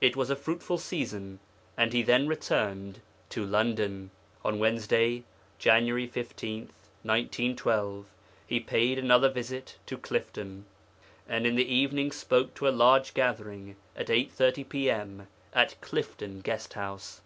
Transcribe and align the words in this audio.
It 0.00 0.16
was 0.16 0.30
a 0.30 0.36
fruitful 0.36 0.78
season, 0.78 1.38
and 1.76 1.92
He 1.92 2.00
then 2.02 2.26
returned 2.26 3.02
to 3.28 3.44
London. 3.44 4.10
On 4.42 4.58
Wednesday, 4.58 5.22
Jan. 5.58 5.84
15, 6.08 6.70
1912, 7.02 8.06
He 8.46 8.58
paid 8.58 8.98
another 8.98 9.28
visit 9.28 9.76
to 9.84 9.98
Clifton, 9.98 10.64
and 11.28 11.46
in 11.46 11.56
the 11.56 11.68
evening 11.74 12.10
spoke 12.10 12.54
to 12.54 12.66
a 12.66 12.70
large 12.70 13.12
gathering 13.12 13.76
at 13.94 14.06
8.30 14.08 14.66
P.M. 14.66 15.26
at 15.52 15.78
Clifton 15.82 16.40
Guest 16.40 16.72
House. 16.72 17.20